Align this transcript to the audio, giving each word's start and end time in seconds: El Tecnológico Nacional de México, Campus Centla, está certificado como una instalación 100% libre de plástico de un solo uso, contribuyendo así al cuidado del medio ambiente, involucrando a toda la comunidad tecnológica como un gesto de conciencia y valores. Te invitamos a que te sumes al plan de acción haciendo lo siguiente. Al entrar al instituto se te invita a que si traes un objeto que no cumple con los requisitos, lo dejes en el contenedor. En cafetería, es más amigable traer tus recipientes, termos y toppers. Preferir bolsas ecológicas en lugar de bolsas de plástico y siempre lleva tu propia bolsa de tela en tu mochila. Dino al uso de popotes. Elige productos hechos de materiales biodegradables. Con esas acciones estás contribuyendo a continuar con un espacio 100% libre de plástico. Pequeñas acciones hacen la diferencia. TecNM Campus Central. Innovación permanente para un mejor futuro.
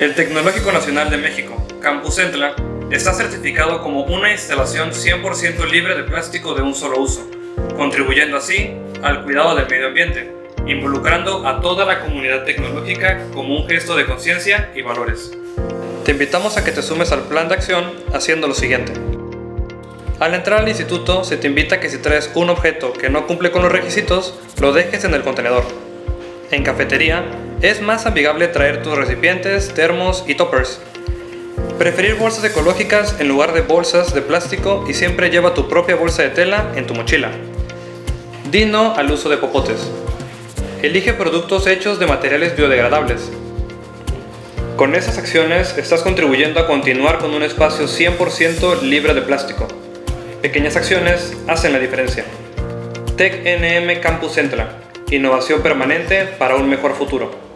El 0.00 0.14
Tecnológico 0.14 0.72
Nacional 0.72 1.10
de 1.10 1.18
México, 1.18 1.62
Campus 1.82 2.14
Centla, 2.14 2.56
está 2.90 3.12
certificado 3.12 3.82
como 3.82 4.04
una 4.04 4.32
instalación 4.32 4.92
100% 4.92 5.70
libre 5.70 5.94
de 5.94 6.04
plástico 6.04 6.54
de 6.54 6.62
un 6.62 6.74
solo 6.74 7.02
uso, 7.02 7.30
contribuyendo 7.76 8.38
así 8.38 8.74
al 9.02 9.24
cuidado 9.24 9.54
del 9.54 9.68
medio 9.68 9.88
ambiente, 9.88 10.32
involucrando 10.66 11.46
a 11.46 11.60
toda 11.60 11.84
la 11.84 12.00
comunidad 12.00 12.44
tecnológica 12.44 13.26
como 13.34 13.54
un 13.54 13.68
gesto 13.68 13.94
de 13.94 14.06
conciencia 14.06 14.72
y 14.74 14.80
valores. 14.80 15.36
Te 16.06 16.12
invitamos 16.12 16.56
a 16.56 16.64
que 16.64 16.72
te 16.72 16.80
sumes 16.80 17.12
al 17.12 17.24
plan 17.24 17.48
de 17.48 17.56
acción 17.56 17.92
haciendo 18.14 18.48
lo 18.48 18.54
siguiente. 18.54 18.94
Al 20.18 20.32
entrar 20.32 20.60
al 20.60 20.68
instituto 20.70 21.24
se 21.24 21.36
te 21.36 21.46
invita 21.46 21.74
a 21.74 21.80
que 21.80 21.90
si 21.90 21.98
traes 21.98 22.30
un 22.34 22.48
objeto 22.48 22.94
que 22.94 23.10
no 23.10 23.26
cumple 23.26 23.50
con 23.50 23.60
los 23.60 23.70
requisitos, 23.70 24.40
lo 24.62 24.72
dejes 24.72 25.04
en 25.04 25.12
el 25.12 25.20
contenedor. 25.20 25.64
En 26.50 26.62
cafetería, 26.62 27.22
es 27.62 27.82
más 27.82 28.06
amigable 28.06 28.48
traer 28.48 28.82
tus 28.82 28.96
recipientes, 28.96 29.74
termos 29.74 30.24
y 30.26 30.34
toppers. 30.34 30.80
Preferir 31.78 32.14
bolsas 32.14 32.44
ecológicas 32.44 33.16
en 33.20 33.28
lugar 33.28 33.52
de 33.52 33.60
bolsas 33.60 34.14
de 34.14 34.22
plástico 34.22 34.86
y 34.88 34.94
siempre 34.94 35.28
lleva 35.28 35.52
tu 35.52 35.68
propia 35.68 35.96
bolsa 35.96 36.22
de 36.22 36.30
tela 36.30 36.72
en 36.74 36.86
tu 36.86 36.94
mochila. 36.94 37.30
Dino 38.50 38.94
al 38.96 39.10
uso 39.10 39.28
de 39.28 39.36
popotes. 39.36 39.90
Elige 40.82 41.12
productos 41.12 41.66
hechos 41.66 41.98
de 41.98 42.06
materiales 42.06 42.56
biodegradables. 42.56 43.30
Con 44.76 44.94
esas 44.94 45.18
acciones 45.18 45.76
estás 45.76 46.00
contribuyendo 46.02 46.60
a 46.60 46.66
continuar 46.66 47.18
con 47.18 47.34
un 47.34 47.42
espacio 47.42 47.86
100% 47.86 48.80
libre 48.80 49.12
de 49.12 49.20
plástico. 49.20 49.68
Pequeñas 50.40 50.76
acciones 50.76 51.36
hacen 51.46 51.74
la 51.74 51.78
diferencia. 51.78 52.24
TecNM 53.18 54.00
Campus 54.00 54.32
Central. 54.32 54.78
Innovación 55.10 55.60
permanente 55.60 56.24
para 56.24 56.56
un 56.56 56.70
mejor 56.70 56.94
futuro. 56.94 57.49